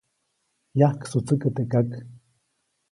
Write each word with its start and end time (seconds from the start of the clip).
-Yajksutsäkä 0.77 1.49
teʼ 1.55 1.67
kak.- 1.71 1.91